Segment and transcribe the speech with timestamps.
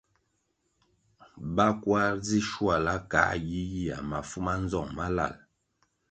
[1.55, 5.35] Ba kwar zi shuala kā yiyihya mafu manzong malal.